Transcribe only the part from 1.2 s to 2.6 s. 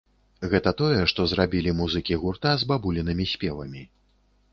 зрабілі музыкі гурта